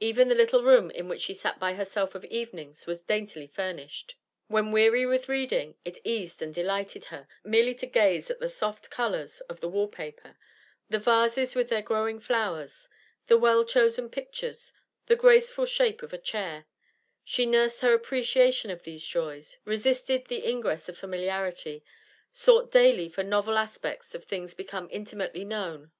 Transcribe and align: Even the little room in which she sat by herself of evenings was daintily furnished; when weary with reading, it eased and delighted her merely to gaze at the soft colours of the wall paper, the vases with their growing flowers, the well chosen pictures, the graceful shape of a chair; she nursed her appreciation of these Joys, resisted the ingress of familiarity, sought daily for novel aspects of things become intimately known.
Even 0.00 0.28
the 0.28 0.34
little 0.34 0.64
room 0.64 0.90
in 0.90 1.08
which 1.08 1.22
she 1.22 1.32
sat 1.34 1.60
by 1.60 1.74
herself 1.74 2.16
of 2.16 2.24
evenings 2.24 2.84
was 2.88 3.04
daintily 3.04 3.46
furnished; 3.46 4.16
when 4.48 4.72
weary 4.72 5.06
with 5.06 5.28
reading, 5.28 5.76
it 5.84 6.00
eased 6.02 6.42
and 6.42 6.52
delighted 6.52 7.04
her 7.04 7.28
merely 7.44 7.72
to 7.72 7.86
gaze 7.86 8.28
at 8.28 8.40
the 8.40 8.48
soft 8.48 8.90
colours 8.90 9.40
of 9.42 9.60
the 9.60 9.68
wall 9.68 9.86
paper, 9.86 10.36
the 10.90 10.98
vases 10.98 11.54
with 11.54 11.68
their 11.68 11.80
growing 11.80 12.18
flowers, 12.18 12.88
the 13.28 13.38
well 13.38 13.62
chosen 13.64 14.10
pictures, 14.10 14.72
the 15.06 15.14
graceful 15.14 15.64
shape 15.64 16.02
of 16.02 16.12
a 16.12 16.18
chair; 16.18 16.66
she 17.22 17.46
nursed 17.46 17.82
her 17.82 17.94
appreciation 17.94 18.68
of 18.68 18.82
these 18.82 19.06
Joys, 19.06 19.58
resisted 19.64 20.24
the 20.24 20.44
ingress 20.44 20.88
of 20.88 20.98
familiarity, 20.98 21.84
sought 22.32 22.72
daily 22.72 23.08
for 23.08 23.22
novel 23.22 23.56
aspects 23.56 24.12
of 24.12 24.24
things 24.24 24.54
become 24.54 24.88
intimately 24.90 25.44
known. 25.44 25.92